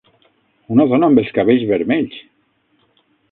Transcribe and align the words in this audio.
Una 0.75 0.87
dona 0.93 1.09
amb 1.11 1.21
els 1.23 1.29
cabells 1.37 1.67
vermells! 1.73 2.17